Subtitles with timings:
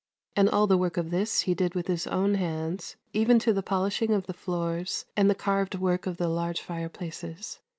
[0.35, 3.61] And all the work of this he did with his own hands, even to the
[3.61, 7.59] polishing of the floors and the carved work of the large fireplaces.